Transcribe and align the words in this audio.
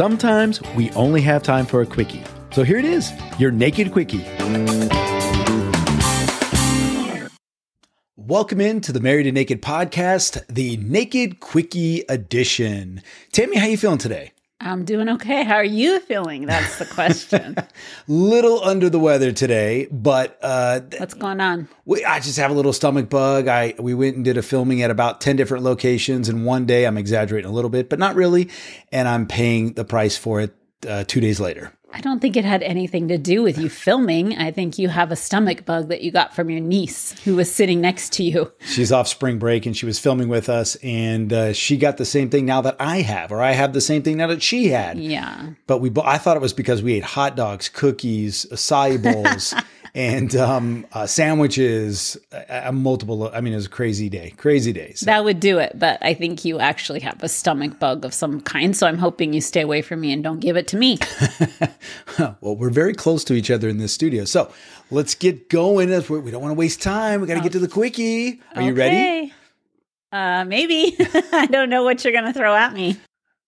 sometimes 0.00 0.62
we 0.76 0.90
only 0.92 1.20
have 1.20 1.42
time 1.42 1.66
for 1.66 1.82
a 1.82 1.86
quickie. 1.86 2.24
So 2.52 2.62
here 2.62 2.78
it 2.78 2.86
is 2.86 3.12
your 3.38 3.50
naked 3.50 3.92
quickie. 3.92 4.24
Welcome 8.16 8.62
into 8.62 8.92
the 8.92 9.00
Married 9.00 9.24
to 9.24 9.32
Naked 9.32 9.60
podcast, 9.60 10.42
the 10.46 10.78
Naked 10.78 11.40
Quickie 11.40 12.04
edition. 12.08 13.02
Tammy, 13.32 13.58
how 13.58 13.66
you 13.66 13.76
feeling 13.76 13.98
today? 13.98 14.32
I'm 14.62 14.84
doing 14.84 15.08
okay. 15.08 15.42
How 15.42 15.54
are 15.54 15.64
you 15.64 16.00
feeling? 16.00 16.44
That's 16.44 16.78
the 16.78 16.84
question. 16.84 17.56
little 18.08 18.62
under 18.62 18.90
the 18.90 18.98
weather 18.98 19.32
today, 19.32 19.88
but 19.90 20.38
uh, 20.42 20.80
what's 20.98 21.14
going 21.14 21.40
on? 21.40 21.66
We, 21.86 22.04
I 22.04 22.20
just 22.20 22.36
have 22.38 22.50
a 22.50 22.54
little 22.54 22.74
stomach 22.74 23.08
bug. 23.08 23.48
I 23.48 23.74
we 23.78 23.94
went 23.94 24.16
and 24.16 24.24
did 24.24 24.36
a 24.36 24.42
filming 24.42 24.82
at 24.82 24.90
about 24.90 25.22
ten 25.22 25.36
different 25.36 25.64
locations 25.64 26.28
in 26.28 26.44
one 26.44 26.66
day. 26.66 26.86
I'm 26.86 26.98
exaggerating 26.98 27.50
a 27.50 27.54
little 27.54 27.70
bit, 27.70 27.88
but 27.88 27.98
not 27.98 28.14
really, 28.14 28.50
and 28.92 29.08
I'm 29.08 29.26
paying 29.26 29.72
the 29.72 29.84
price 29.84 30.18
for 30.18 30.42
it 30.42 30.54
uh, 30.86 31.04
two 31.04 31.20
days 31.20 31.40
later. 31.40 31.72
I 31.92 32.00
don't 32.00 32.20
think 32.20 32.36
it 32.36 32.44
had 32.44 32.62
anything 32.62 33.08
to 33.08 33.18
do 33.18 33.42
with 33.42 33.58
you 33.58 33.68
filming. 33.68 34.36
I 34.36 34.50
think 34.50 34.78
you 34.78 34.88
have 34.88 35.10
a 35.10 35.16
stomach 35.16 35.64
bug 35.64 35.88
that 35.88 36.02
you 36.02 36.10
got 36.10 36.34
from 36.34 36.50
your 36.50 36.60
niece 36.60 37.18
who 37.24 37.36
was 37.36 37.52
sitting 37.52 37.80
next 37.80 38.12
to 38.14 38.22
you. 38.22 38.52
She's 38.60 38.92
off 38.92 39.08
spring 39.08 39.38
break 39.38 39.66
and 39.66 39.76
she 39.76 39.86
was 39.86 39.98
filming 39.98 40.28
with 40.28 40.48
us, 40.48 40.76
and 40.76 41.32
uh, 41.32 41.52
she 41.52 41.76
got 41.76 41.96
the 41.96 42.04
same 42.04 42.30
thing 42.30 42.46
now 42.46 42.60
that 42.60 42.76
I 42.78 43.02
have, 43.02 43.32
or 43.32 43.40
I 43.40 43.52
have 43.52 43.72
the 43.72 43.80
same 43.80 44.02
thing 44.02 44.18
now 44.18 44.28
that 44.28 44.42
she 44.42 44.68
had. 44.68 44.98
Yeah. 44.98 45.50
But 45.66 45.78
we, 45.78 45.90
I 46.02 46.18
thought 46.18 46.36
it 46.36 46.40
was 46.40 46.52
because 46.52 46.82
we 46.82 46.94
ate 46.94 47.04
hot 47.04 47.36
dogs, 47.36 47.68
cookies, 47.68 48.46
acai 48.50 49.02
bowls. 49.02 49.54
and 49.94 50.34
um, 50.36 50.86
uh, 50.92 51.06
sandwiches, 51.06 52.16
uh, 52.32 52.70
multiple. 52.72 53.30
I 53.32 53.40
mean, 53.40 53.52
it 53.52 53.56
was 53.56 53.66
a 53.66 53.70
crazy 53.70 54.08
day, 54.08 54.34
crazy 54.36 54.72
days. 54.72 55.00
That 55.00 55.24
would 55.24 55.40
do 55.40 55.58
it. 55.58 55.78
But 55.78 55.98
I 56.02 56.14
think 56.14 56.44
you 56.44 56.60
actually 56.60 57.00
have 57.00 57.22
a 57.22 57.28
stomach 57.28 57.78
bug 57.78 58.04
of 58.04 58.14
some 58.14 58.40
kind. 58.40 58.76
So 58.76 58.86
I'm 58.86 58.98
hoping 58.98 59.32
you 59.32 59.40
stay 59.40 59.62
away 59.62 59.82
from 59.82 60.00
me 60.00 60.12
and 60.12 60.22
don't 60.22 60.40
give 60.40 60.56
it 60.56 60.68
to 60.68 60.76
me. 60.76 60.98
well, 62.18 62.56
we're 62.56 62.70
very 62.70 62.94
close 62.94 63.24
to 63.24 63.34
each 63.34 63.50
other 63.50 63.68
in 63.68 63.78
this 63.78 63.92
studio. 63.92 64.24
So 64.24 64.52
let's 64.90 65.14
get 65.14 65.48
going. 65.48 65.90
As 65.90 66.08
We 66.08 66.30
don't 66.30 66.42
want 66.42 66.52
to 66.52 66.58
waste 66.58 66.82
time. 66.82 67.20
We 67.20 67.26
got 67.26 67.34
to 67.34 67.40
get 67.40 67.52
to 67.52 67.58
the 67.58 67.68
quickie. 67.68 68.40
Are 68.54 68.62
okay. 68.62 68.66
you 68.66 68.74
ready? 68.74 69.34
Uh, 70.12 70.44
maybe. 70.44 70.96
I 71.32 71.46
don't 71.46 71.70
know 71.70 71.84
what 71.84 72.04
you're 72.04 72.12
going 72.12 72.24
to 72.24 72.32
throw 72.32 72.54
at 72.54 72.72
me. 72.72 72.98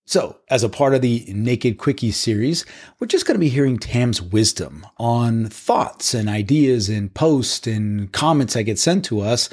So, 0.04 0.38
as 0.48 0.64
a 0.64 0.68
part 0.68 0.94
of 0.94 1.00
the 1.00 1.24
Naked 1.28 1.78
Quickie 1.78 2.10
series, 2.10 2.66
we're 2.98 3.06
just 3.06 3.24
going 3.24 3.36
to 3.36 3.40
be 3.40 3.48
hearing 3.48 3.78
Tam's 3.78 4.20
wisdom 4.20 4.84
on 4.98 5.46
thoughts 5.46 6.12
and 6.12 6.28
ideas 6.28 6.88
and 6.88 7.14
posts 7.14 7.68
and 7.68 8.10
comments 8.10 8.54
that 8.54 8.64
get 8.64 8.80
sent 8.80 9.04
to 9.06 9.20
us. 9.20 9.48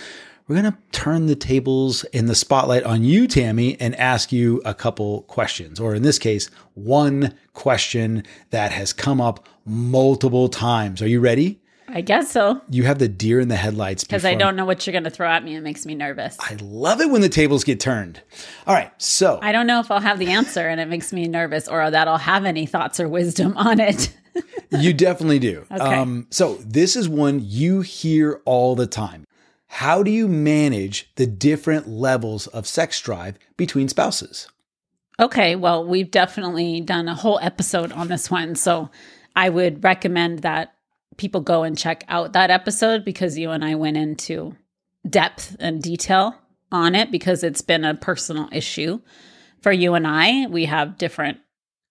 We're 0.48 0.60
going 0.60 0.74
to 0.74 0.78
turn 0.92 1.28
the 1.28 1.36
tables 1.36 2.04
in 2.06 2.26
the 2.26 2.34
spotlight 2.34 2.84
on 2.84 3.04
you, 3.04 3.28
Tammy, 3.28 3.80
and 3.80 3.96
ask 3.98 4.32
you 4.32 4.60
a 4.66 4.74
couple 4.74 5.22
questions, 5.24 5.80
or 5.80 5.94
in 5.94 6.02
this 6.02 6.18
case, 6.18 6.50
one 6.74 7.36
question 7.54 8.24
that 8.50 8.72
has 8.72 8.92
come 8.92 9.22
up 9.22 9.48
multiple 9.66 10.50
times. 10.50 11.04
Are 11.04 11.08
you 11.08 11.20
ready? 11.20 11.59
I 11.92 12.02
guess 12.02 12.32
so. 12.32 12.62
You 12.70 12.84
have 12.84 13.00
the 13.00 13.08
deer 13.08 13.40
in 13.40 13.48
the 13.48 13.56
headlights 13.56 14.04
because 14.04 14.26
I 14.26 14.36
don't 14.36 14.56
know 14.56 14.66
what 14.66 14.86
you're 14.86 14.92
going 14.92 15.04
to 15.04 15.10
throw 15.10 15.28
at 15.28 15.44
me. 15.44 15.56
It 15.56 15.62
makes 15.62 15.86
me 15.86 15.96
nervous. 15.96 16.38
I 16.40 16.58
love 16.62 17.02
it 17.02 17.10
when 17.10 17.22
the 17.22 17.30
tables 17.30 17.64
get 17.64 17.80
turned. 17.80 18.22
All 18.68 18.74
right, 18.74 18.92
so 19.02 19.40
I 19.42 19.52
don't 19.52 19.68
know 19.68 19.80
if 19.80 19.90
I'll 19.92 20.00
have 20.00 20.20
the 20.20 20.28
answer, 20.28 20.68
and 20.68 20.80
it 20.80 20.88
makes 20.88 21.12
me 21.12 21.28
nervous, 21.28 21.68
or 21.68 21.90
that 21.90 22.08
I'll 22.08 22.18
have 22.18 22.46
any 22.46 22.66
thoughts 22.66 23.00
or 23.00 23.08
wisdom 23.08 23.58
on 23.58 23.80
it. 23.80 24.14
you 24.70 24.94
definitely 24.94 25.40
do. 25.40 25.66
Okay. 25.72 25.96
Um, 25.96 26.28
so 26.30 26.56
this 26.58 26.96
is 26.96 27.10
one 27.10 27.40
you 27.44 27.82
hear 27.82 28.42
all 28.46 28.76
the 28.76 28.88
time. 28.88 29.26
How 29.68 30.02
do 30.02 30.12
you 30.12 30.28
manage 30.28 31.12
the 31.16 31.28
different 31.28 31.88
levels 31.88 32.48
of 32.48 32.66
sex 32.66 33.00
drive 33.02 33.38
between 33.56 33.88
spouses? 33.88 34.48
Okay, 35.20 35.56
well, 35.56 35.86
we've 35.86 36.10
definitely 36.10 36.82
done 36.82 37.08
a 37.08 37.14
whole 37.14 37.40
episode 37.42 37.92
on 37.92 38.08
this 38.08 38.32
one, 38.32 38.56
so 38.56 38.90
I 39.36 39.50
would 39.50 39.84
recommend 39.84 40.40
that 40.40 40.74
people 41.20 41.42
go 41.42 41.62
and 41.64 41.78
check 41.78 42.04
out 42.08 42.34
that 42.34 42.50
episode 42.50 43.06
because 43.06 43.38
you 43.38 43.52
and 43.52 43.64
I 43.64 43.76
went 43.76 43.98
into 43.98 44.56
depth 45.08 45.56
and 45.60 45.82
detail 45.82 46.36
on 46.72 46.96
it 46.96 47.12
because 47.12 47.44
it's 47.44 47.62
been 47.62 47.84
a 47.84 47.94
personal 47.94 48.50
issue 48.52 49.00
for 49.62 49.72
you 49.72 49.94
and 49.94 50.08
I. 50.08 50.48
We 50.48 50.66
have 50.66 50.98
different, 50.98 51.38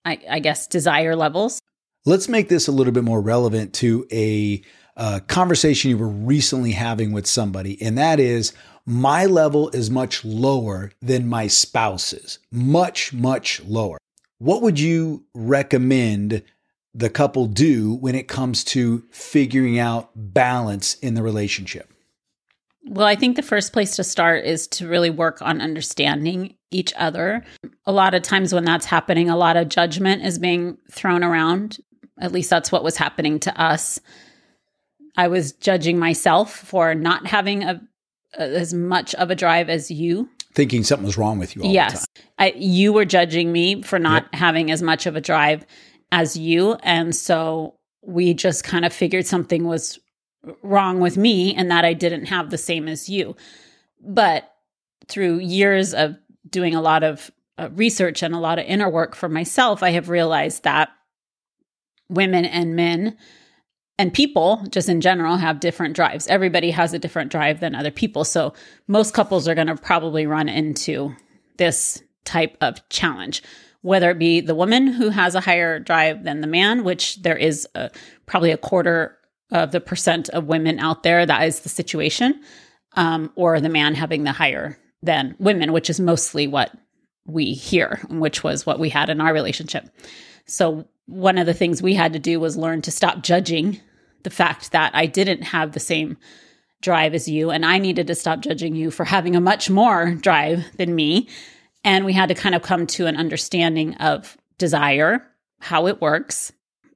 I, 0.05 0.19
I 0.29 0.39
guess, 0.41 0.67
desire 0.67 1.15
levels. 1.15 1.61
Let's 2.07 2.29
make 2.29 2.49
this 2.49 2.67
a 2.67 2.73
little 2.73 2.93
bit 2.93 3.05
more 3.05 3.21
relevant 3.21 3.75
to 3.75 4.07
a 4.11 4.63
uh, 4.97 5.21
conversation 5.29 5.91
you 5.91 5.99
were 5.99 6.09
recently 6.09 6.73
having 6.73 7.13
with 7.13 7.27
somebody, 7.27 7.81
and 7.83 7.99
that 7.99 8.19
is 8.19 8.53
my 8.87 9.27
level 9.27 9.69
is 9.71 9.91
much 9.91 10.25
lower 10.25 10.91
than 11.03 11.29
my 11.29 11.47
spouse's, 11.47 12.39
much, 12.51 13.13
much 13.13 13.63
lower. 13.65 13.99
What 14.39 14.63
would 14.63 14.81
you 14.81 15.25
recommend 15.35 16.43
the 16.99 17.09
couple 17.09 17.47
do 17.47 17.95
when 17.95 18.17
it 18.17 18.27
comes 18.27 18.65
to 18.65 19.05
figuring 19.13 19.79
out 19.79 20.11
balance 20.17 20.95
in 20.95 21.15
the 21.15 21.23
relationship? 21.23 21.93
Well, 22.87 23.07
I 23.07 23.15
think 23.15 23.37
the 23.37 23.43
first 23.43 23.73
place 23.73 23.97
to 23.97 24.05
start 24.05 24.45
is 24.45 24.67
to 24.69 24.89
really 24.89 25.11
work 25.11 25.41
on 25.41 25.61
understanding 25.61 26.57
each 26.71 26.93
other. 26.97 27.45
A 27.87 27.93
lot 27.93 28.15
of 28.15 28.23
times 28.23 28.53
when 28.53 28.65
that's 28.65 28.87
happening, 28.87 29.31
a 29.31 29.37
lot 29.37 29.57
of 29.57 29.69
judgment 29.69 30.25
is 30.25 30.39
being 30.39 30.77
thrown 30.91 31.23
around. 31.23 31.79
At 32.21 32.33
least 32.33 32.51
that's 32.51 32.73
what 32.73 32.83
was 32.83 32.97
happening 32.97 33.39
to 33.41 33.61
us. 33.61 34.01
I 35.17 35.29
was 35.29 35.53
judging 35.53 35.99
myself 35.99 36.53
for 36.53 36.95
not 36.95 37.27
having 37.27 37.63
a, 37.63 37.81
as 38.37 38.75
much 38.75 39.15
of 39.17 39.31
a 39.31 39.37
drive 39.37 39.69
as 39.69 39.91
you. 39.91 40.29
Thinking 40.55 40.83
something 40.83 41.07
was 41.07 41.19
wrong 41.19 41.39
with 41.39 41.55
you 41.55 41.63
yes. 41.65 42.07
I, 42.39 42.53
you 42.57 42.93
were 42.93 43.05
judging 43.05 43.53
me 43.53 43.83
for 43.83 43.99
not 44.01 44.25
yep. 44.25 44.35
having 44.35 44.71
as 44.71 44.83
much 44.83 45.07
of 45.07 45.15
a 45.15 45.21
drive 45.21 45.65
as 46.13 46.37
you. 46.37 46.75
And 46.83 47.15
so 47.15 47.75
we 48.03 48.35
just 48.35 48.65
kind 48.65 48.85
of 48.85 48.93
figured 48.93 49.27
something 49.27 49.65
was 49.65 49.99
wrong 50.63 51.01
with 51.01 51.17
me 51.17 51.55
and 51.55 51.71
that 51.71 51.85
I 51.85 51.93
didn't 51.93 52.27
have 52.27 52.51
the 52.51 52.59
same 52.59 52.89
as 52.89 53.09
you. 53.09 53.37
But 54.01 54.51
through 55.09 55.41
years 55.41 55.95
of 55.95 56.17
doing 56.49 56.75
a 56.75 56.81
lot 56.81 57.03
of 57.03 57.31
uh, 57.59 57.69
research 57.73 58.23
and 58.23 58.35
a 58.35 58.39
lot 58.39 58.59
of 58.59 58.65
inner 58.67 58.89
work 58.89 59.15
for 59.15 59.29
myself, 59.29 59.83
I 59.83 59.91
have 59.91 60.09
realized 60.09 60.65
that 60.65 60.91
women 62.09 62.45
and 62.45 62.77
men 62.77 63.17
and 63.99 64.15
people 64.15 64.65
just 64.71 64.89
in 64.89 65.01
general 65.01 65.37
have 65.37 65.61
different 65.61 65.97
drives. 65.97 66.29
Everybody 66.29 66.71
has 66.71 66.95
a 66.95 66.99
different 66.99 67.33
drive 67.33 67.61
than 67.61 67.75
other 67.75 67.91
people. 67.91 68.25
So 68.25 68.55
most 68.87 69.13
couples 69.13 69.49
are 69.49 69.57
going 69.57 69.67
to 69.67 69.77
probably 69.77 70.27
run 70.27 70.49
into 70.49 71.15
this 71.57 72.03
type 72.25 72.57
of 72.61 72.89
challenge 72.89 73.43
whether 73.83 74.11
it 74.11 74.19
be 74.19 74.41
the 74.41 74.55
woman 74.55 74.87
who 74.87 75.11
has 75.11 75.35
a 75.35 75.41
higher 75.41 75.79
drive 75.79 76.25
than 76.25 76.41
the 76.41 76.47
man, 76.47 76.85
which 76.85 77.23
there 77.23 77.37
is 77.37 77.67
a, 77.75 77.91
probably 78.27 78.51
a 78.51 78.57
quarter 78.57 79.17
of 79.51 79.73
the 79.73 79.81
percent 79.81 80.29
of 80.31 80.47
women 80.47 80.79
out 80.79 81.03
there 81.03 81.25
that 81.25 81.47
is 81.47 81.61
the 81.61 81.69
situation, 81.69 82.41
um, 82.95 83.31
or 83.37 83.61
the 83.61 83.69
man 83.69 83.95
having 83.95 84.25
the 84.25 84.33
higher 84.33 84.79
than 85.03 85.35
women, 85.39 85.73
which 85.73 85.89
is 85.89 86.01
mostly 86.01 86.47
what 86.47 86.73
we 87.25 87.53
hear, 87.53 88.01
which 88.11 88.43
was 88.43 88.67
what 88.67 88.79
we 88.79 88.89
had 88.89 89.11
in 89.11 89.21
our 89.21 89.33
relationship. 89.33 89.89
So, 90.47 90.89
one 91.07 91.39
of 91.39 91.47
the 91.47 91.55
things 91.55 91.81
we 91.81 91.95
had 91.95 92.13
to 92.13 92.19
do 92.19 92.39
was 92.39 92.57
learn 92.57 92.83
to 92.83 92.91
stop 92.91 93.23
judging 93.23 93.81
the 94.25 94.31
fact 94.31 94.73
that 94.73 94.95
I 94.95 95.07
didn't 95.07 95.43
have 95.43 95.73
the 95.73 95.81
same 95.81 96.19
drive 96.83 97.15
as 97.15 97.29
you, 97.29 97.51
and 97.51 97.65
I 97.65 97.79
needed 97.79 98.07
to 98.09 98.15
stop 98.15 98.41
judging 98.41 98.75
you 98.75 98.91
for 98.91 99.05
having 99.05 99.35
a 99.35 99.41
much 99.41 99.71
more 99.71 100.15
drive 100.15 100.65
than 100.77 100.95
me 100.95 101.29
and 101.85 102.05
we 102.05 102.13
had 102.13 102.29
to 102.29 102.35
kind 102.35 102.55
of 102.55 102.63
come 102.63 102.87
to 102.89 103.07
an 103.07 103.17
understanding 103.17 103.95
of 103.97 104.37
desire, 104.59 105.27
how 105.61 105.87
it 105.87 106.01
works, 106.01 106.53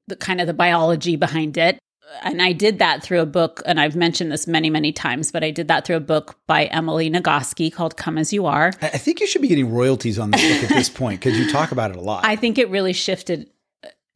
the 0.09 0.17
kind 0.17 0.41
of 0.41 0.47
the 0.47 0.55
biology 0.55 1.17
behind 1.17 1.57
it. 1.57 1.79
And 2.23 2.43
I 2.43 2.53
did 2.53 2.79
that 2.81 3.03
through 3.03 3.21
a 3.21 3.27
book, 3.27 3.63
and 3.65 3.81
I've 3.81 3.97
mentioned 3.97 4.31
this 4.31 4.47
many, 4.47 4.69
many 4.69 4.93
times, 4.93 5.33
but 5.33 5.43
I 5.43 5.51
did 5.51 5.69
that 5.69 5.87
through 5.87 5.97
a 5.97 6.01
book 6.01 6.39
by 6.47 6.67
Emily 6.67 7.11
Nagoski 7.11 7.73
called 7.73 7.97
Come 7.97 8.19
As 8.19 8.35
You 8.35 8.45
Are. 8.45 8.73
I 8.83 8.99
think 8.99 9.21
you 9.21 9.27
should 9.27 9.41
be 9.41 9.49
getting 9.49 9.73
royalties 9.73 10.19
on 10.19 10.31
this 10.31 10.43
book 10.43 10.71
at 10.71 10.77
this 10.77 10.89
point 10.91 11.21
because 11.21 11.39
you 11.39 11.51
talk 11.51 11.73
about 11.73 11.91
it 11.91 11.97
a 11.97 12.03
lot. 12.03 12.27
I 12.27 12.37
think 12.37 12.59
it 12.59 12.69
really 12.69 12.93
shifted 12.93 13.49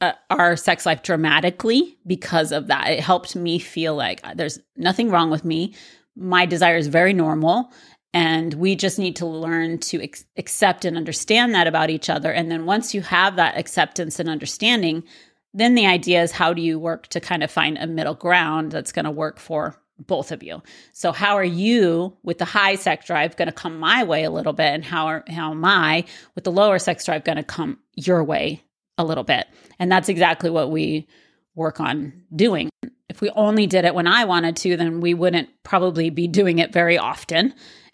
uh, 0.02 0.12
our 0.28 0.56
sex 0.56 0.84
life 0.84 1.02
dramatically 1.02 1.96
because 2.06 2.52
of 2.52 2.66
that. 2.66 2.88
It 2.90 3.00
helped 3.00 3.34
me 3.34 3.58
feel 3.58 3.94
like 3.94 4.20
there's 4.36 4.58
nothing 4.76 5.10
wrong 5.10 5.30
with 5.30 5.44
me. 5.44 5.74
My 6.14 6.44
desire 6.44 6.76
is 6.76 6.88
very 6.88 7.14
normal 7.14 7.72
and 8.16 8.54
we 8.54 8.74
just 8.74 8.98
need 8.98 9.14
to 9.16 9.26
learn 9.26 9.76
to 9.76 10.02
ex- 10.02 10.24
accept 10.38 10.86
and 10.86 10.96
understand 10.96 11.54
that 11.54 11.66
about 11.66 11.90
each 11.90 12.08
other. 12.08 12.32
And 12.32 12.50
then 12.50 12.64
once 12.64 12.94
you 12.94 13.02
have 13.02 13.36
that 13.36 13.58
acceptance 13.58 14.18
and 14.18 14.26
understanding, 14.26 15.04
then 15.52 15.74
the 15.74 15.84
idea 15.84 16.22
is 16.22 16.32
how 16.32 16.54
do 16.54 16.62
you 16.62 16.78
work 16.78 17.08
to 17.08 17.20
kind 17.20 17.42
of 17.42 17.50
find 17.50 17.76
a 17.76 17.86
middle 17.86 18.14
ground 18.14 18.72
that's 18.72 18.90
going 18.90 19.04
to 19.04 19.10
work 19.10 19.38
for 19.38 19.76
both 19.98 20.32
of 20.32 20.42
you. 20.42 20.62
So 20.94 21.12
how 21.12 21.34
are 21.34 21.44
you 21.44 22.16
with 22.22 22.38
the 22.38 22.46
high 22.46 22.76
sex 22.76 23.06
drive 23.06 23.36
going 23.36 23.48
to 23.48 23.52
come 23.52 23.78
my 23.78 24.02
way 24.02 24.24
a 24.24 24.30
little 24.30 24.54
bit 24.54 24.72
and 24.72 24.82
how 24.82 25.08
are, 25.08 25.24
how 25.28 25.50
am 25.50 25.66
I 25.66 26.06
with 26.34 26.44
the 26.44 26.52
lower 26.52 26.78
sex 26.78 27.04
drive 27.04 27.22
going 27.22 27.36
to 27.36 27.42
come 27.42 27.80
your 27.96 28.24
way 28.24 28.64
a 28.96 29.04
little 29.04 29.24
bit? 29.24 29.46
And 29.78 29.92
that's 29.92 30.08
exactly 30.08 30.48
what 30.48 30.70
we 30.70 31.06
work 31.54 31.80
on 31.80 32.14
doing. 32.34 32.70
If 33.10 33.20
we 33.20 33.28
only 33.30 33.66
did 33.66 33.84
it 33.84 33.94
when 33.94 34.06
I 34.06 34.24
wanted 34.24 34.56
to, 34.56 34.78
then 34.78 35.02
we 35.02 35.12
wouldn't 35.12 35.50
probably 35.64 36.08
be 36.08 36.28
doing 36.28 36.60
it 36.60 36.72
very 36.72 36.96
often. 36.96 37.52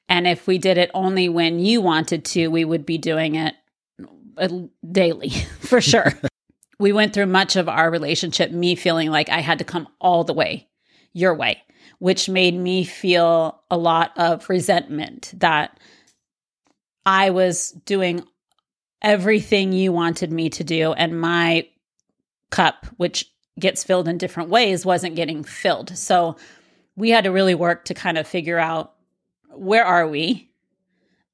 And 0.08 0.26
if 0.26 0.46
we 0.46 0.58
did 0.58 0.78
it 0.78 0.90
only 0.94 1.28
when 1.28 1.58
you 1.58 1.80
wanted 1.80 2.24
to, 2.26 2.48
we 2.48 2.64
would 2.64 2.84
be 2.84 2.98
doing 2.98 3.34
it 3.34 3.54
uh, 4.36 4.48
daily 4.90 5.30
for 5.60 5.80
sure. 5.80 6.12
we 6.78 6.92
went 6.92 7.14
through 7.14 7.26
much 7.26 7.56
of 7.56 7.68
our 7.68 7.90
relationship, 7.90 8.50
me 8.50 8.74
feeling 8.74 9.10
like 9.10 9.28
I 9.28 9.40
had 9.40 9.58
to 9.58 9.64
come 9.64 9.88
all 10.00 10.24
the 10.24 10.34
way 10.34 10.68
your 11.12 11.34
way, 11.34 11.62
which 11.98 12.28
made 12.28 12.54
me 12.54 12.84
feel 12.84 13.62
a 13.70 13.76
lot 13.76 14.12
of 14.16 14.48
resentment 14.48 15.32
that 15.36 15.78
I 17.04 17.30
was 17.30 17.70
doing 17.84 18.24
everything 19.00 19.72
you 19.72 19.92
wanted 19.92 20.30
me 20.32 20.50
to 20.50 20.64
do, 20.64 20.92
and 20.92 21.20
my 21.20 21.68
cup, 22.50 22.86
which 22.96 23.30
gets 23.58 23.84
filled 23.84 24.08
in 24.08 24.18
different 24.18 24.48
ways, 24.48 24.86
wasn't 24.86 25.16
getting 25.16 25.44
filled. 25.44 25.96
So 25.96 26.36
we 26.96 27.10
had 27.10 27.24
to 27.24 27.30
really 27.30 27.54
work 27.54 27.84
to 27.86 27.94
kind 27.94 28.16
of 28.16 28.26
figure 28.26 28.58
out 28.58 28.94
where 29.54 29.84
are 29.84 30.08
we 30.08 30.50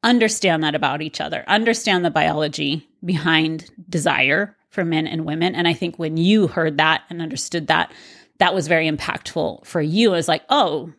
understand 0.02 0.62
that 0.62 0.74
about 0.74 1.02
each 1.02 1.20
other, 1.20 1.44
understand 1.46 2.04
the 2.04 2.10
biology 2.10 2.88
behind 3.04 3.70
desire 3.88 4.56
for 4.70 4.84
men 4.84 5.06
and 5.06 5.24
women. 5.24 5.54
And 5.54 5.66
I 5.66 5.72
think 5.72 5.98
when 5.98 6.16
you 6.16 6.46
heard 6.46 6.78
that 6.78 7.02
and 7.10 7.20
understood 7.20 7.66
that, 7.68 7.92
that 8.38 8.54
was 8.54 8.68
very 8.68 8.88
impactful 8.88 9.66
for 9.66 9.80
you. 9.80 10.12
It 10.12 10.16
was 10.16 10.28
like, 10.28 10.42
oh, 10.48 10.92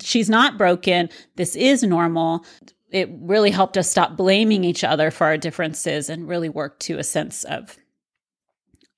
she's 0.00 0.28
not 0.28 0.58
broken. 0.58 1.08
This 1.36 1.56
is 1.56 1.82
normal. 1.82 2.44
It 2.90 3.08
really 3.12 3.50
helped 3.50 3.78
us 3.78 3.90
stop 3.90 4.16
blaming 4.16 4.64
each 4.64 4.84
other 4.84 5.10
for 5.10 5.24
our 5.24 5.38
differences 5.38 6.10
and 6.10 6.28
really 6.28 6.48
work 6.48 6.78
to 6.80 6.98
a 6.98 7.04
sense 7.04 7.44
of 7.44 7.76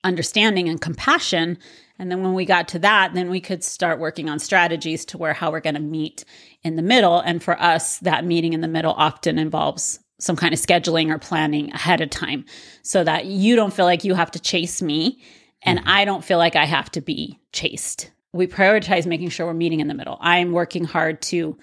understanding 0.05 0.69
and 0.69 0.79
compassion. 0.79 1.57
And 1.99 2.11
then 2.11 2.21
when 2.21 2.33
we 2.33 2.45
got 2.45 2.69
to 2.69 2.79
that, 2.79 3.13
then 3.13 3.29
we 3.29 3.41
could 3.41 3.63
start 3.63 3.99
working 3.99 4.29
on 4.29 4.39
strategies 4.39 5.03
to 5.05 5.17
where 5.17 5.33
how 5.33 5.51
we're 5.51 5.59
going 5.59 5.75
to 5.75 5.81
meet 5.81 6.23
in 6.63 6.75
the 6.75 6.81
middle. 6.81 7.19
And 7.19 7.43
for 7.43 7.59
us, 7.59 7.99
that 7.99 8.25
meeting 8.25 8.53
in 8.53 8.61
the 8.61 8.67
middle 8.67 8.93
often 8.93 9.37
involves 9.37 9.99
some 10.19 10.35
kind 10.35 10.53
of 10.53 10.59
scheduling 10.59 11.13
or 11.13 11.19
planning 11.19 11.71
ahead 11.73 12.01
of 12.01 12.09
time 12.09 12.45
so 12.83 13.03
that 13.03 13.25
you 13.25 13.55
don't 13.55 13.73
feel 13.73 13.85
like 13.85 14.03
you 14.03 14.13
have 14.13 14.31
to 14.31 14.39
chase 14.39 14.81
me 14.81 15.19
and 15.61 15.79
mm-hmm. 15.79 15.89
I 15.89 16.05
don't 16.05 16.23
feel 16.23 16.37
like 16.37 16.55
I 16.55 16.65
have 16.65 16.89
to 16.91 17.01
be 17.01 17.39
chased. 17.51 18.11
We 18.31 18.47
prioritize 18.47 19.05
making 19.05 19.29
sure 19.29 19.47
we're 19.47 19.53
meeting 19.53 19.79
in 19.79 19.87
the 19.87 19.93
middle. 19.93 20.17
I'm 20.21 20.51
working 20.51 20.85
hard 20.85 21.21
to 21.23 21.57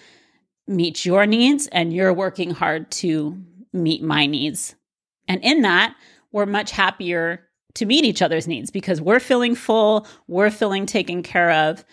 meet 0.67 1.05
your 1.05 1.27
needs 1.27 1.67
and 1.69 1.93
you're 1.93 2.13
working 2.13 2.51
hard 2.51 2.91
to 2.91 3.39
meet 3.73 4.03
my 4.03 4.27
needs. 4.27 4.75
And 5.29 5.43
in 5.43 5.63
that, 5.63 5.95
we're 6.31 6.47
much 6.47 6.73
happier 6.73 7.49
to 7.75 7.87
meet 7.87 8.05
each 8.05 8.23
other's 8.23 8.49
needs 8.49 8.71
because 8.71 9.01
we're 9.01 9.21
feeling 9.21 9.55
full, 9.55 10.07
we're 10.29 10.51
feeling 10.51 10.87
taken 10.87 11.23
care 11.23 11.51
of, 11.51 11.85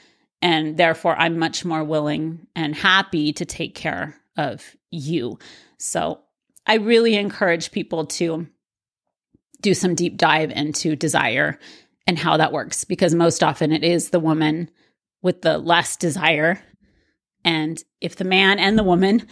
and 0.41 0.77
therefore 0.77 1.15
I'm 1.17 1.37
much 1.39 1.65
more 1.65 1.83
willing 1.83 2.47
and 2.55 2.75
happy 2.75 3.33
to 3.33 3.45
take 3.45 3.75
care 3.75 4.15
of 4.37 4.75
you. 4.91 5.39
So 5.77 6.19
I 6.65 6.75
really 6.75 7.15
encourage 7.15 7.71
people 7.71 8.05
to 8.05 8.47
do 9.61 9.73
some 9.73 9.95
deep 9.95 10.17
dive 10.17 10.51
into 10.51 10.95
desire 10.95 11.59
and 12.07 12.17
how 12.17 12.37
that 12.37 12.53
works 12.53 12.83
because 12.85 13.13
most 13.13 13.43
often 13.43 13.71
it 13.71 13.83
is 13.83 14.09
the 14.09 14.19
woman 14.19 14.69
with 15.21 15.41
the 15.41 15.57
less 15.57 15.97
desire. 15.97 16.61
And 17.43 17.81
if 18.01 18.15
the 18.15 18.23
man 18.23 18.59
and 18.59 18.77
the 18.77 18.83
woman 18.83 19.27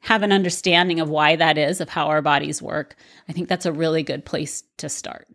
have 0.00 0.22
an 0.22 0.32
understanding 0.32 1.00
of 1.00 1.08
why 1.08 1.36
that 1.36 1.58
is, 1.58 1.80
of 1.80 1.88
how 1.88 2.06
our 2.08 2.22
bodies 2.22 2.62
work, 2.62 2.96
I 3.28 3.32
think 3.32 3.48
that's 3.48 3.66
a 3.66 3.72
really 3.72 4.02
good 4.02 4.24
place 4.24 4.62
to 4.78 4.88
start. 4.88 5.28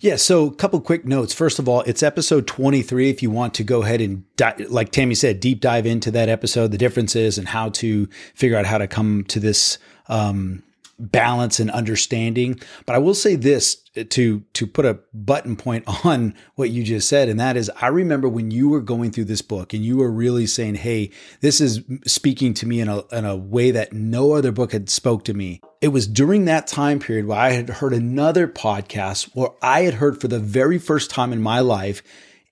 Yeah. 0.00 0.16
So, 0.16 0.46
a 0.46 0.54
couple 0.54 0.80
quick 0.80 1.04
notes. 1.04 1.32
First 1.32 1.58
of 1.58 1.68
all, 1.68 1.82
it's 1.82 2.02
episode 2.02 2.46
23. 2.46 3.10
If 3.10 3.22
you 3.22 3.30
want 3.30 3.54
to 3.54 3.64
go 3.64 3.82
ahead 3.82 4.00
and, 4.00 4.24
di- 4.36 4.66
like 4.68 4.90
Tammy 4.92 5.14
said, 5.14 5.40
deep 5.40 5.60
dive 5.60 5.86
into 5.86 6.10
that 6.10 6.28
episode, 6.28 6.70
the 6.70 6.78
differences 6.78 7.38
and 7.38 7.48
how 7.48 7.70
to 7.70 8.08
figure 8.34 8.56
out 8.56 8.66
how 8.66 8.78
to 8.78 8.86
come 8.86 9.24
to 9.24 9.40
this 9.40 9.78
um, 10.08 10.62
balance 10.98 11.60
and 11.60 11.70
understanding. 11.70 12.60
But 12.86 12.96
I 12.96 12.98
will 12.98 13.14
say 13.14 13.36
this 13.36 13.82
eh, 13.96 14.04
to 14.10 14.40
to 14.54 14.66
put 14.66 14.84
a 14.84 15.00
button 15.14 15.56
point 15.56 15.84
on 16.04 16.34
what 16.56 16.70
you 16.70 16.82
just 16.82 17.08
said, 17.08 17.28
and 17.28 17.38
that 17.40 17.56
is, 17.56 17.70
I 17.80 17.88
remember 17.88 18.28
when 18.28 18.50
you 18.50 18.68
were 18.68 18.80
going 18.80 19.10
through 19.10 19.26
this 19.26 19.42
book 19.42 19.72
and 19.72 19.84
you 19.84 19.98
were 19.98 20.10
really 20.10 20.46
saying, 20.46 20.76
"Hey, 20.76 21.10
this 21.40 21.60
is 21.60 21.82
speaking 22.06 22.54
to 22.54 22.66
me 22.66 22.80
in 22.80 22.88
a 22.88 23.04
in 23.12 23.24
a 23.24 23.36
way 23.36 23.70
that 23.70 23.92
no 23.92 24.32
other 24.32 24.52
book 24.52 24.72
had 24.72 24.90
spoke 24.90 25.24
to 25.24 25.34
me." 25.34 25.60
It 25.80 25.88
was 25.88 26.06
during 26.06 26.46
that 26.46 26.66
time 26.66 26.98
period 26.98 27.26
where 27.26 27.38
I 27.38 27.50
had 27.50 27.68
heard 27.68 27.92
another 27.92 28.48
podcast 28.48 29.30
where 29.34 29.50
I 29.62 29.82
had 29.82 29.94
heard 29.94 30.20
for 30.20 30.28
the 30.28 30.40
very 30.40 30.78
first 30.78 31.10
time 31.10 31.32
in 31.32 31.40
my 31.40 31.60
life, 31.60 32.02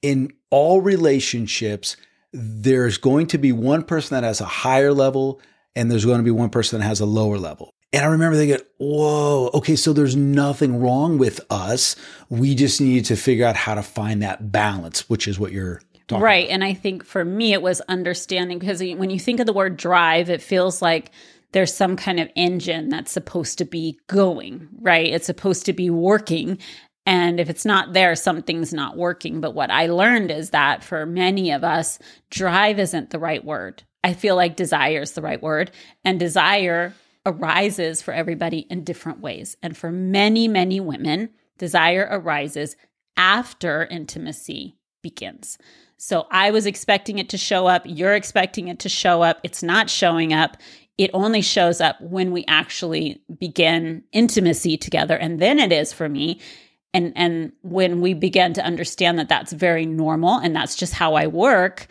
in 0.02 0.32
all 0.50 0.80
relationships, 0.80 1.96
there's 2.32 2.98
going 2.98 3.26
to 3.28 3.38
be 3.38 3.50
one 3.50 3.82
person 3.82 4.14
that 4.14 4.24
has 4.26 4.40
a 4.40 4.44
higher 4.44 4.92
level 4.92 5.40
and 5.74 5.90
there's 5.90 6.04
going 6.04 6.18
to 6.18 6.24
be 6.24 6.30
one 6.30 6.50
person 6.50 6.80
that 6.80 6.86
has 6.86 7.00
a 7.00 7.06
lower 7.06 7.38
level. 7.38 7.74
And 7.96 8.04
I 8.04 8.08
remember 8.08 8.36
thinking, 8.36 8.60
whoa, 8.76 9.48
okay, 9.54 9.74
so 9.74 9.94
there's 9.94 10.16
nothing 10.16 10.80
wrong 10.80 11.16
with 11.16 11.40
us. 11.48 11.96
We 12.28 12.54
just 12.54 12.78
need 12.78 13.06
to 13.06 13.16
figure 13.16 13.46
out 13.46 13.56
how 13.56 13.74
to 13.74 13.82
find 13.82 14.22
that 14.22 14.52
balance, 14.52 15.08
which 15.08 15.26
is 15.26 15.38
what 15.38 15.50
you're 15.50 15.80
talking 16.06 16.22
right. 16.22 16.44
About. 16.44 16.52
And 16.52 16.64
I 16.64 16.74
think 16.74 17.06
for 17.06 17.24
me, 17.24 17.54
it 17.54 17.62
was 17.62 17.80
understanding 17.88 18.58
because 18.58 18.80
when 18.80 19.08
you 19.08 19.18
think 19.18 19.40
of 19.40 19.46
the 19.46 19.54
word 19.54 19.78
drive, 19.78 20.28
it 20.28 20.42
feels 20.42 20.82
like 20.82 21.10
there's 21.52 21.72
some 21.72 21.96
kind 21.96 22.20
of 22.20 22.28
engine 22.36 22.90
that's 22.90 23.10
supposed 23.10 23.56
to 23.58 23.64
be 23.64 23.98
going, 24.08 24.68
right? 24.78 25.10
It's 25.10 25.24
supposed 25.24 25.64
to 25.64 25.72
be 25.72 25.88
working. 25.88 26.58
And 27.06 27.40
if 27.40 27.48
it's 27.48 27.64
not 27.64 27.94
there, 27.94 28.14
something's 28.14 28.74
not 28.74 28.98
working. 28.98 29.40
But 29.40 29.54
what 29.54 29.70
I 29.70 29.86
learned 29.86 30.30
is 30.30 30.50
that 30.50 30.84
for 30.84 31.06
many 31.06 31.50
of 31.50 31.64
us, 31.64 31.98
drive 32.28 32.78
isn't 32.78 33.08
the 33.08 33.18
right 33.18 33.42
word. 33.42 33.84
I 34.04 34.12
feel 34.12 34.36
like 34.36 34.54
desire 34.54 35.00
is 35.00 35.12
the 35.12 35.22
right 35.22 35.42
word. 35.42 35.70
And 36.04 36.20
desire 36.20 36.92
arises 37.26 38.00
for 38.00 38.14
everybody 38.14 38.60
in 38.70 38.84
different 38.84 39.20
ways. 39.20 39.56
And 39.62 39.76
for 39.76 39.90
many, 39.92 40.48
many 40.48 40.80
women, 40.80 41.30
desire 41.58 42.08
arises 42.10 42.76
after 43.16 43.84
intimacy 43.86 44.76
begins. 45.02 45.58
So 45.98 46.26
I 46.30 46.50
was 46.50 46.66
expecting 46.66 47.18
it 47.18 47.28
to 47.30 47.38
show 47.38 47.66
up. 47.66 47.82
You're 47.84 48.14
expecting 48.14 48.68
it 48.68 48.78
to 48.80 48.88
show 48.88 49.22
up. 49.22 49.40
It's 49.42 49.62
not 49.62 49.90
showing 49.90 50.32
up. 50.32 50.56
It 50.98 51.10
only 51.14 51.42
shows 51.42 51.80
up 51.80 52.00
when 52.00 52.32
we 52.32 52.44
actually 52.48 53.20
begin 53.38 54.04
intimacy 54.12 54.76
together. 54.76 55.16
And 55.16 55.40
then 55.40 55.58
it 55.58 55.72
is 55.72 55.92
for 55.92 56.08
me. 56.08 56.40
And, 56.94 57.12
and 57.16 57.52
when 57.62 58.00
we 58.00 58.14
begin 58.14 58.52
to 58.54 58.64
understand 58.64 59.18
that 59.18 59.28
that's 59.28 59.52
very 59.52 59.84
normal 59.84 60.38
and 60.38 60.54
that's 60.54 60.76
just 60.76 60.94
how 60.94 61.14
I 61.14 61.26
work, 61.26 61.88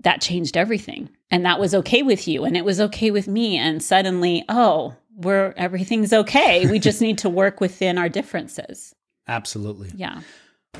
that 0.00 0.20
changed 0.20 0.56
everything 0.56 1.08
and 1.30 1.44
that 1.44 1.60
was 1.60 1.74
okay 1.74 2.02
with 2.02 2.28
you 2.28 2.44
and 2.44 2.56
it 2.56 2.64
was 2.64 2.80
okay 2.80 3.10
with 3.10 3.28
me 3.28 3.56
and 3.56 3.82
suddenly 3.82 4.44
oh 4.48 4.94
we're 5.16 5.54
everything's 5.56 6.12
okay 6.12 6.66
we 6.70 6.78
just 6.78 7.00
need 7.00 7.18
to 7.18 7.28
work 7.28 7.60
within 7.60 7.98
our 7.98 8.08
differences 8.08 8.94
absolutely 9.28 9.90
yeah 9.94 10.20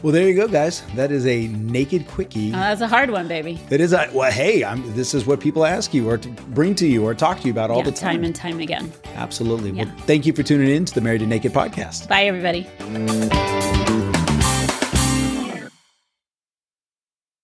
well, 0.03 0.13
there 0.13 0.29
you 0.29 0.35
go, 0.35 0.49
guys. 0.49 0.83
That 0.97 1.13
is 1.13 1.27
a 1.27 1.47
naked 1.49 2.07
quickie. 2.09 2.49
Oh, 2.49 2.57
that's 2.57 2.81
a 2.81 2.89
hard 2.89 3.11
one, 3.11 3.29
baby. 3.29 3.61
It 3.71 3.81
is 3.81 3.93
a 3.93 4.11
well. 4.13 4.31
Hey, 4.31 4.65
I'm, 4.65 4.95
this 4.95 5.15
is 5.15 5.25
what 5.25 5.41
people 5.41 5.65
ask 5.65 5.95
you 5.95 6.09
or 6.09 6.19
to 6.19 6.29
bring 6.29 6.75
to 6.77 6.87
you 6.87 7.05
or 7.05 7.15
talk 7.15 7.41
to 7.41 7.47
you 7.47 7.53
about 7.53 7.71
all 7.71 7.79
yeah, 7.79 7.85
the 7.85 7.93
time, 7.93 8.17
time 8.17 8.25
and 8.25 8.35
time 8.35 8.61
again. 8.61 8.93
Absolutely. 9.15 9.71
Yeah. 9.71 9.85
Well, 9.85 9.95
thank 9.99 10.27
you 10.27 10.33
for 10.33 10.43
tuning 10.43 10.69
in 10.69 10.85
to 10.85 10.95
the 10.95 11.01
Married 11.01 11.21
to 11.21 11.27
Naked 11.27 11.53
podcast. 11.53 12.09
Bye, 12.09 12.25
everybody. 12.25 13.54